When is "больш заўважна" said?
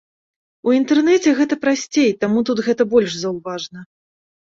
2.97-3.79